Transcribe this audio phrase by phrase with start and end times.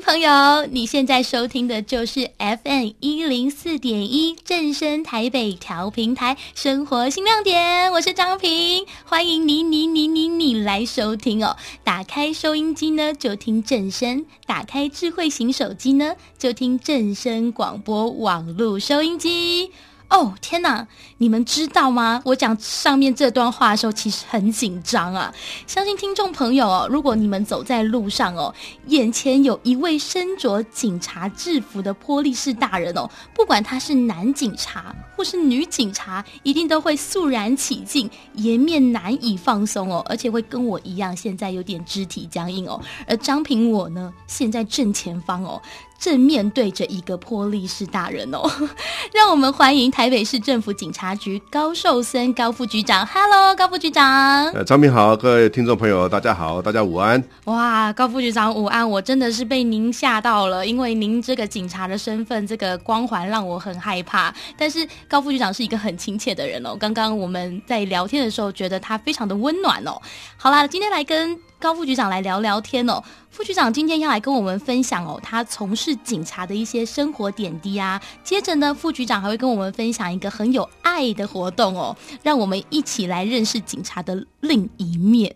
[0.00, 11.56] 朋友，你现在收听的就是 FM 一零四点一正声台北调频台生活新亮点，我是张平，欢迎你你你你你来收听哦。
[11.84, 19.70] 打开收音机呢，就听正声；打开智慧型手机呢，就听正声广播网络收音机。
[20.10, 20.86] 哦，天哪！
[21.18, 22.20] 你们知道吗？
[22.24, 25.32] 我讲上面这段话的时候，其实很紧张啊。
[25.68, 28.52] 相信听众朋友哦，如果你们走在路上哦，
[28.86, 42.80] 眼前有一位身着警察制服的波利士大人哦，不管他是男警察或是女警察，一定都会肃然起敬，颜面难以放松哦，而且会跟我一样，现在有点肢体僵硬哦。
[43.06, 45.62] 而张平我呢，现在正前方哦。
[46.00, 48.40] 正面对着一个破力士大人哦，
[49.12, 53.06] 让我们欢迎台北市政府警察局高寿森高副局长。
[53.06, 54.46] Hello，高副局长。
[54.52, 57.22] 呃，张明好，各位听众朋友，大家好，大家午安。
[57.44, 64.34] 哇，高副局长午安，我真的是被您吓到了，因为您这个警察的身份，这个光环让我很害怕。
[64.56, 70.00] 但是高副局长是一个很亲切的人哦，刚刚我们在聊天的时候，觉得他非常的温暖哦。
[70.38, 73.02] 好啦，今天来跟高副局长来聊聊天哦。
[73.28, 78.00] 副局长今天要来跟我们分享哦，他从事警察的一些生活点滴啊。
[78.24, 85.32] 接着呢，副局长还会跟我们分享一个很有爱的活动哦，让我们一起来认识警察的另一面。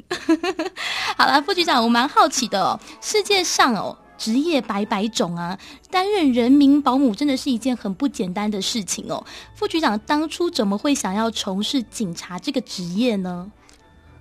[1.18, 5.58] 好了，副局长，我蛮好奇的哦，世界上哦，职业百百种啊，
[5.90, 9.22] 担任人民保姆真的是一件很不简单的事情哦。
[9.54, 13.52] 副局长当初怎么会想要从事警察这个职业呢？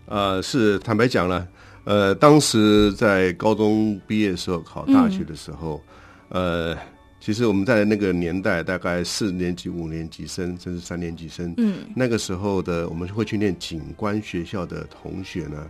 [0.06, 1.48] 呃，是坦白讲呢。
[1.86, 5.82] 呃，当时在高中毕业的时候，考大学的时候，
[6.30, 6.78] 嗯、呃，
[7.20, 15.70] 其实我们在那个年代，大概四年级、五年级生，甚至三年级生，嗯，那个时候的我们会去念警官学校的同学呢，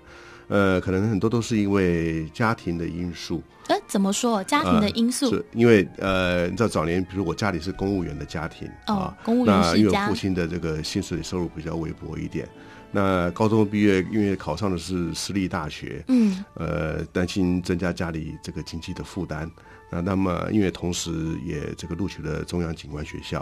[0.50, 3.42] 呃，可能很多都是因为家庭的因素。
[3.68, 4.44] 哎，怎么说？
[4.44, 5.32] 家庭的因素？
[5.32, 12.48] 呃、是因为呃，你知道早年，比如我家里是公务员的家庭哦，啊，公务员那因为父亲的这个薪水收入比较微薄一点。
[12.96, 19.50] 那高中毕业，因为考上的是私立大学，嗯，呃，担心增加家里这个经济的负担。
[19.90, 21.12] 那那么，因为同时
[21.44, 23.40] 也这个录取了中央警官学校，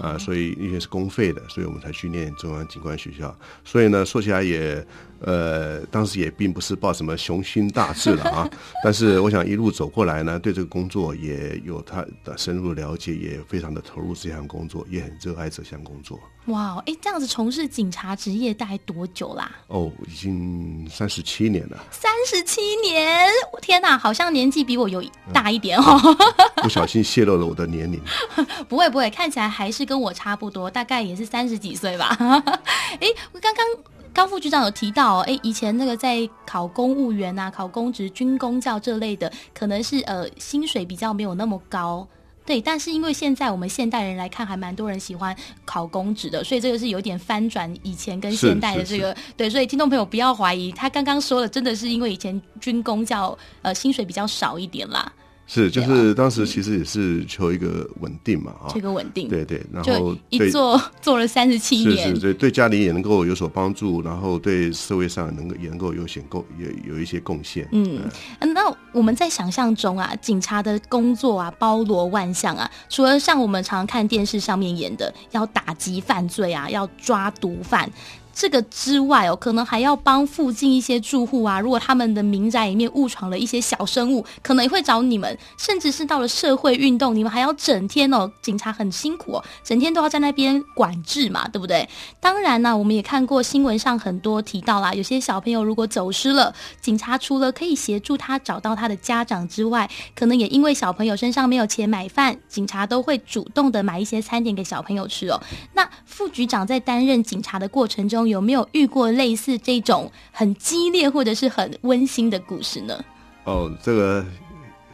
[0.02, 3.34] 呃，所以因为是公费的，所以我们才去念中央警官学校。
[3.64, 4.86] 所以呢，说起来也，
[5.20, 8.48] 呃，当时也并不是抱什么雄心大志了啊。
[8.84, 16.20] 但是我想一路走过来呢，对这个工作也有他的深入了解，也非常的投入这项工作，也很热爱这项工作。
[16.46, 19.50] 哇，哎，这样子从事警察职业大概多久啦？
[19.68, 21.78] 哦，已经三十七年了。
[21.90, 25.02] 三十七年，我天哪，好像年纪比我有
[25.32, 25.98] 大一点哦。
[26.02, 26.16] 嗯、
[26.56, 27.98] 不小心泄露了我的年龄。
[28.68, 32.14] 不会不会，看起来还是跟我差不多，大概也是三十几岁吧。
[33.00, 33.66] 哎，我刚刚
[34.12, 42.06] 高副局长有提到，哎，以前那个在考公务员啊、考公职、军公教这类的，可能是呃薪水比较没有那么高。
[42.46, 45.34] 对，但是因为现在我们现代人来看，还蛮多人喜欢
[45.64, 55.10] 考公职的，所以这个是有点翻转以前跟现代的这个对，所以听众朋友不要怀疑，他刚刚说的真的是因为以前军工叫呃薪水比较少一点啦。
[55.46, 67.68] 是，就是当时其实也是求一个稳定嘛，啊，这个稳定，对对，然后一做 做了三十七年，是是，对，对家里也能够有所帮助，然后对社会上能够也能够有显贡有有一些贡献。
[67.72, 68.00] 嗯，
[68.40, 77.90] 嗯，那我们在想象中啊，警察的工作啊，包罗万象啊，除了像我们常常看电视上面演的，要打击犯罪啊，要抓毒贩。
[78.34, 85.38] 这个之外哦，可能还要帮附近一些住户啊，如果他们的民宅里面误闯了一些小生物，可能也会找你们。
[85.56, 91.88] 甚至是到了社会运动，你们还要整天哦，警察很辛苦哦，整天都要在那边管制嘛，对不对？
[92.20, 105.40] 当然呢，我们也看过新闻上很多提到啦，有些小朋友如果走失了，警察除了可以协助他找到他的家长之外，可能也因为小朋友身上没有钱买饭，警察都会主动的买一些餐点给小朋友吃哦。
[105.74, 113.04] 那副局长在担任警察的过程中，有没有遇过类似这种很激烈或者是很温馨的故事呢？
[113.42, 114.24] 哦，这个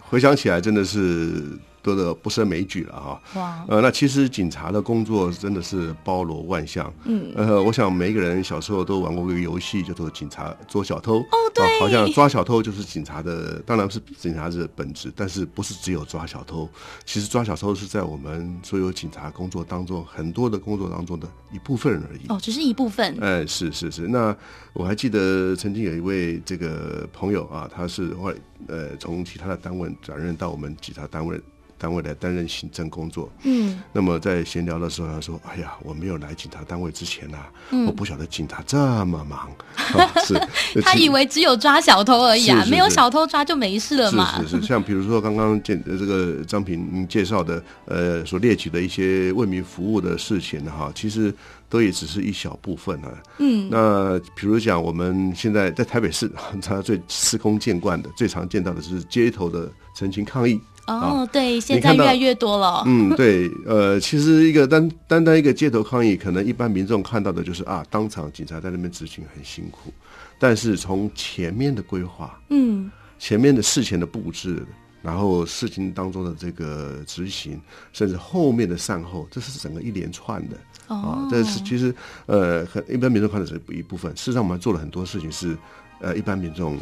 [0.00, 1.58] 回想起来真的是。
[1.82, 16.68] 多的不胜枚举了哈，哇，呃，那其实警察的工作真的是包罗万象，嗯，呃，我想每一个人小时候都玩过一个游戏，叫做警察捉小偷，哦，对，好像抓小偷就是警察的，当然是警察的本质，但是不是只有抓小偷，
[17.04, 24.36] 其实抓小偷是在我们所有警察工作当中很多的工作当中的一部分而已，哦，只是一部分，哎，是是是，那
[24.72, 28.36] 我还记得曾经有一位这个朋友啊，他是后来
[28.68, 31.40] 呃从其他的单位转任到我们警察单位。
[31.80, 33.32] 单位来担任行政工作。
[33.44, 39.48] 嗯，那么在闲聊的时候，他说：“哎呀，我没有来警察单位之前呢、啊，嗯、我不晓得警察这么忙。
[39.94, 40.34] 哦 ”是，
[40.82, 44.42] 他以为只有抓小偷而已啊，是是是没有小偷抓就没事了嘛。
[44.42, 51.34] 是是是，像比如说刚刚见这个张平介绍的，呃，所列举的一些为民服务的事情哈，其实。
[51.70, 53.22] 都也只是一小部分啊。
[53.38, 56.30] 嗯，那比如讲，我们现在在台北市，
[56.60, 60.60] 它最司空见惯的、最常见到的是街头的陈情抗议。
[60.86, 62.82] 哦，对，现在越来越多了。
[62.84, 69.92] 嗯，对，呃，其实一个单单单一个街头抗议，可能一般民众看到的就是啊，当场警察在那边执勤很辛苦，
[70.38, 72.90] 但是从前面的规划，嗯，
[73.20, 74.66] 前面的事前的布置。
[75.02, 77.58] 然后事情当中的这个执行，
[77.90, 80.56] 甚至后面的善后，这是整个一连串的、
[80.88, 81.04] oh.
[81.04, 81.28] 啊。
[81.30, 81.94] 这是其实
[82.26, 84.14] 呃，很一般民众看的是一部分。
[84.14, 85.56] 事实上，我们做了很多事情是
[86.00, 86.78] 呃一般民众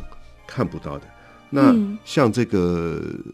[0.49, 1.07] 看不到的。
[1.49, 1.73] 那
[2.05, 3.33] 像这个、嗯、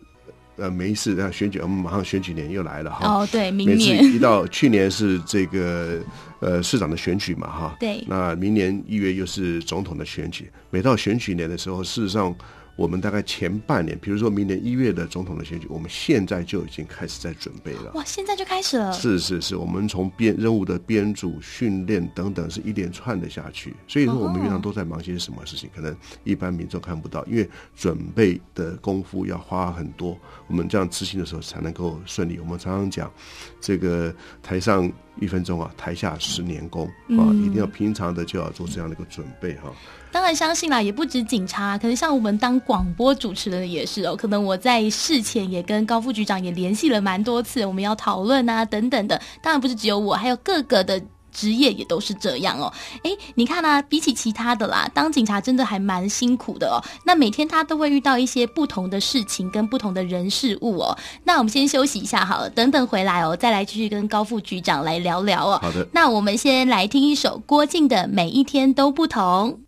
[0.56, 3.08] 呃，每一次啊选举，我们马上选举年又来了哈。
[3.08, 5.98] 哦，oh, 对，明年每次一到去年是这个
[6.40, 7.76] 呃市长的选举嘛哈。
[7.80, 8.04] 对。
[8.06, 10.50] 那明年一月又是总统的选举。
[10.68, 12.36] 每到选举年的时候，事实上。
[12.76, 17.92] 我们大概前半年，比如说明年一月的总统的选举，我们现在就已经开始在准备了。
[17.94, 18.92] 哇，现在就开始了？
[18.92, 23.74] 是是是，我们从编任务的编组、训练等等，是一连串的下去。
[23.86, 30.18] 所以说，我们平常都在忙些什么事情，可能一般民众看不到，因为准备的功夫要花很多。
[30.48, 32.38] 我们这样执行的时候才能够顺利。
[32.40, 33.12] 我们常常讲，
[33.60, 36.86] 这个台上一分钟啊，台下十年功
[37.18, 39.72] 啊，一定要平常的就要做这样的一个准备哈。
[40.10, 44.14] 当然相信啦，也不止警察，可能像我们当广播主持人也是哦。
[44.14, 49.20] 可能我在事前也跟高副局长也联系了蛮多次，我们要讨论啊等等的。
[49.42, 51.02] 当然不是只有我，还有各个的
[51.34, 52.72] 职业也都是这样哦。
[53.02, 56.80] 哎，你看啊，比起其他的啦，当警察真的还蛮辛苦的哦。
[57.04, 60.96] 那每天他都会遇到一些不同的事情跟不同的人事物哦。
[61.24, 65.58] 那我们先休息一下好了，等等回来哦，再来继续跟高副局长来聊聊哦。
[65.60, 65.86] 好的。
[65.92, 69.58] 那我们先来听一首郭靖的《每一天都不同》。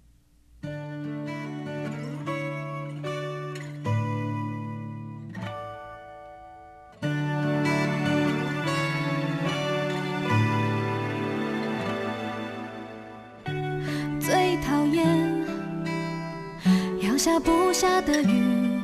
[17.27, 18.79] 下不下的雨，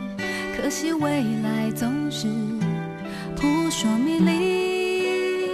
[0.57, 2.27] 可惜未来总是
[3.37, 5.49] 扑朔迷离。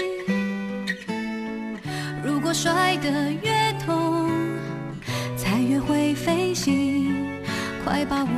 [2.25, 4.31] 如果摔得越痛，
[5.37, 7.15] 才越会飞行。
[7.85, 8.38] 快把我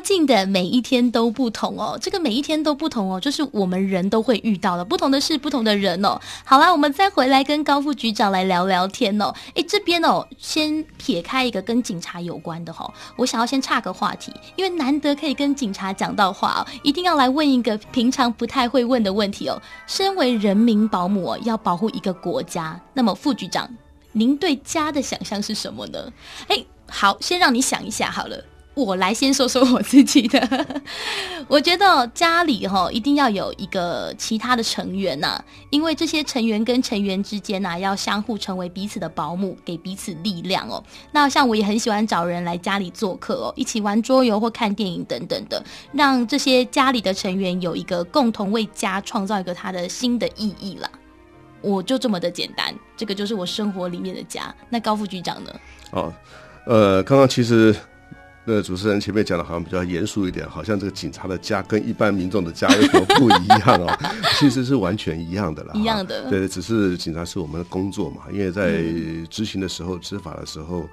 [0.00, 6.18] 静的每一天都不同哦，这个每一天都不同哦，就是我们人都会遇到的不同的事，不同的人哦。
[6.44, 9.32] 好啦，我们再回来跟高副局长来聊聊天哦。
[9.54, 19.60] 诶，这边哦，先撇开一个跟警察有关的哈、哦，我想要先岔个话题，因为难得可以跟警察讲到话哦，一定要来问一个平常不太会问的问题哦。
[19.86, 23.68] 身为人民保姆，要保护一个国家，那么副局长，
[24.12, 26.12] 您对家的想象是什么呢？
[26.48, 28.42] 诶，好，先让你想一下好了。
[28.84, 30.82] 我来先说说我自己的，
[31.48, 40.82] 我觉得家里哈一定要有一个其他的成员呐，因为这些成员跟成员之间呐要相互成为彼此的保姆，给彼此力量哦。
[41.12, 50.90] 那像我也很喜欢找人来家里做客哦，一起玩桌游或看电影等等的，让这些家里的成员有一个共同为家创造一个他的新的意义啦。
[51.62, 54.54] 我就这么的简单，这个就是我生活里面的家。
[54.70, 55.50] 那高副局长呢？
[55.92, 56.12] 哦，
[56.66, 57.74] 呃，刚刚其实。
[58.44, 63.98] 那主持人前面讲的好像比较严肃一点，好像这个警察的家跟一般民众的家有什么不一样哦？
[64.38, 66.28] 其实是完全一样的啦，一样的。
[66.30, 68.82] 对，只是警察是我们的工作嘛，因为在
[69.28, 70.88] 执行的时候、执法的时候，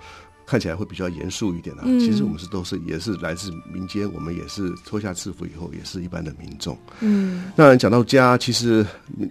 [0.45, 1.83] 看起来会比较严肃一点啊。
[1.99, 6.77] 其实我们是都是也是来自民间，我们也是脱下制服以后也是一般的民众。
[6.99, 8.85] 嗯，那讲到家，其实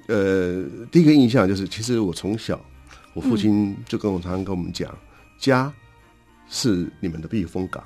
[0.09, 2.59] 呃，第一个印象就是，其实我从小，
[3.13, 4.91] 我父亲就跟我常常跟我们讲
[5.39, 5.71] 家。
[6.49, 7.83] 是你们的避风港，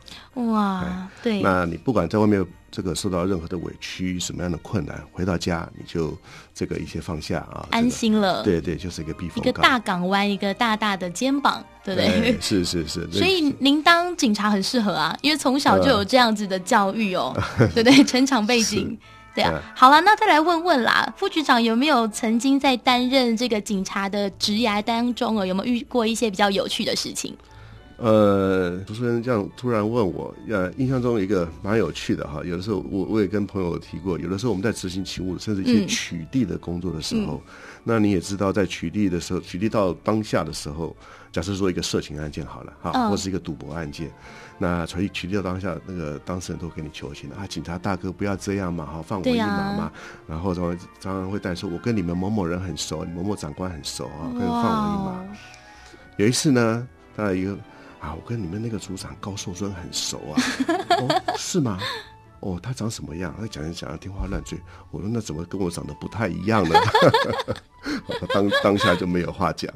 [0.52, 1.40] 哇，对。
[1.40, 6.16] 那你不管在外面这个受到任何的委屈，什么样的困难，回到家你就
[6.54, 8.42] 这个一切放下啊，安心了。
[8.42, 12.36] 对对，就是一个避风港，一个大港湾，一个大大的肩膀，对不对？
[12.40, 13.10] 是是是。
[13.10, 17.34] 所以您当警察很适合啊，因为从小就有这样子的教育哦，
[17.74, 18.02] 对不对？
[18.04, 18.96] 成长背景，
[19.34, 19.60] 对啊。
[19.74, 27.34] 好了，那再来问问啦，副局长有没有曾经在担任这个警察的职涯当中啊，有没有遇过一些比较有趣的事情？
[28.00, 32.40] 呃，主持人这样突然问我，呃，印象中一个蛮有趣的哈。
[32.42, 37.52] 有的时候我我也跟朋友提过，有的时候我们在执行勤务，甚至一些取缔的工作的时候，嗯、
[37.85, 40.97] 那你也知道，在取缔的时候，取缔到当下的时候，
[41.30, 44.12] 假设说一个色情案件好了哈，或是一个赌博案件，哦、
[44.57, 49.83] 那取取缔到当下，那个当事人都给你求情了啊，警察大哥不要这样嘛，哈，放我一马嘛。
[49.83, 49.92] 啊、
[50.26, 55.37] 然后常常会带说，我跟你们某某人很熟，你某某长官很熟啊，可以放我一马。
[56.16, 57.54] 有一次呢，他一个。
[58.00, 60.42] 啊，我跟你们那个组长高寿尊很熟啊，
[60.99, 61.78] 哦，是吗？
[62.40, 63.35] 哦，他长什么样？
[63.38, 64.59] 他讲一讲，天花乱坠。
[64.90, 66.75] 我说那怎么跟我长得不太一样呢？
[68.33, 69.71] 当当下就没有话讲。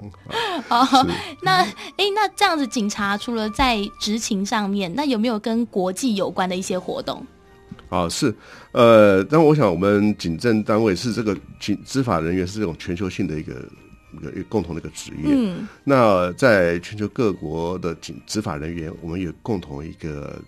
[0.71, 1.07] 哦，是
[1.43, 1.62] 那
[1.99, 7.23] 哎，那这样子，警察除了在执勤上面，那有没有跟国际有关的一些活动？
[7.90, 8.35] 哦，是，
[8.73, 13.54] 呃，但我想我们警政单位是这个警执法人员是这种全球性的一个。
[14.21, 20.38] 一个一个共同的一个职业，嗯，那在全球各国的警执法人员，我们有共同一个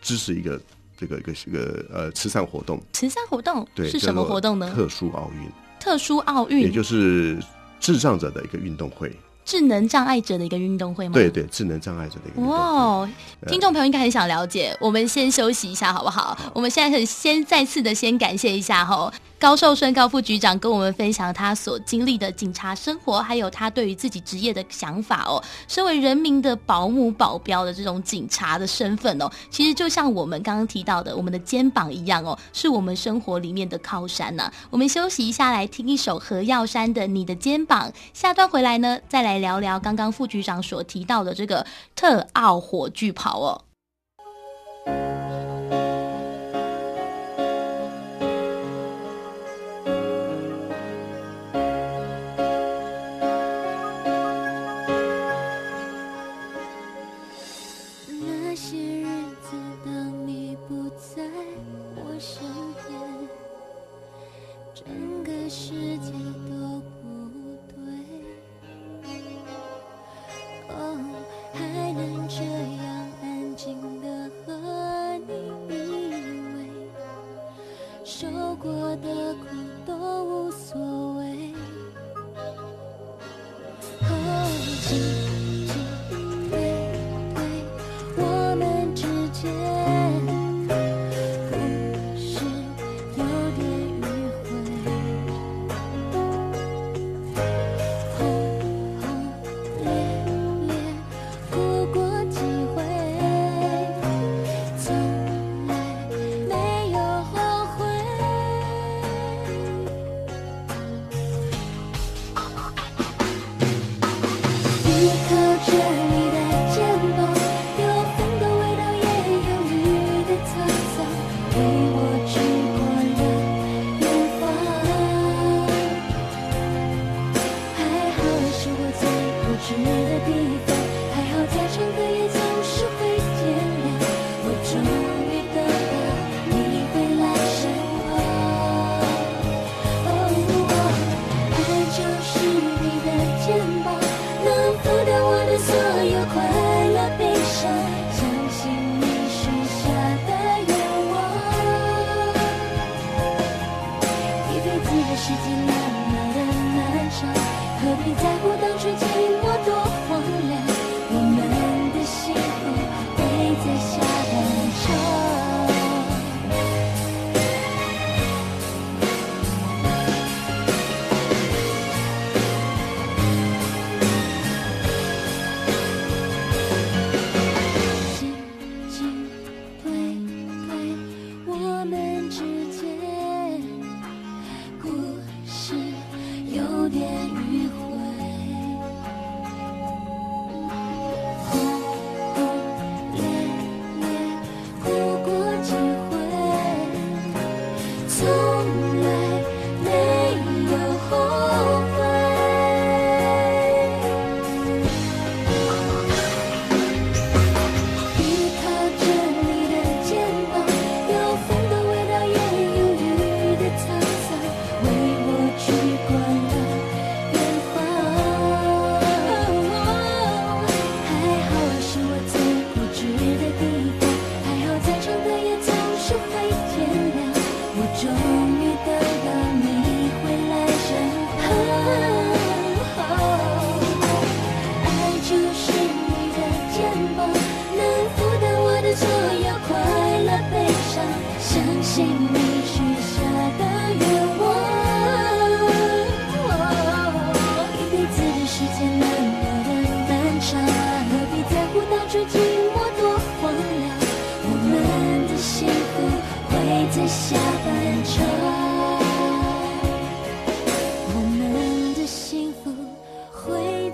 [0.00, 0.60] 支持一个
[0.96, 2.80] 这个一个一个呃慈善活动。
[2.92, 4.72] 慈善活动对是什么活动呢？
[4.74, 7.38] 特殊奥运，特殊奥运，也就是
[7.80, 9.14] 智障者的一个运动会。
[9.46, 11.14] 智能障碍者的一个运动会吗？
[11.14, 12.52] 对对，智能障碍者的一个运动会。
[12.52, 13.08] 哇，
[13.46, 14.76] 听众朋友应该很想了解。
[14.80, 16.34] 我们先休息一下，好不好？
[16.34, 19.10] 好，我们现在很先再次的先感谢一下哈。
[19.38, 25.40] 高寿顺高副局长跟我们分享他所经历的警察生活，还有他对于自己职业的想法哦。
[25.68, 34.52] 身为人民的保姆、保镖的这种警察的身份哦，其实就像我们刚刚提到的，我们的肩膀一样哦，是我们生活里面的靠山呐、啊。
[34.70, 37.90] 我们休息一下，来听一首何耀珊的《你的肩膀》。
[38.14, 45.25] 下段回来呢，再聊聊刚刚副局长所提到的这个特奥火炬跑哦。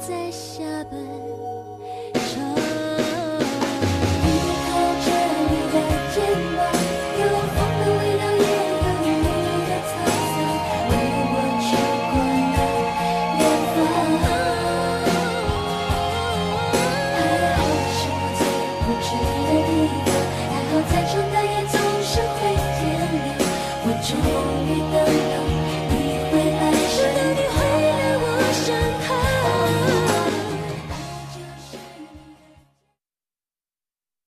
[0.06, 1.61] 在下本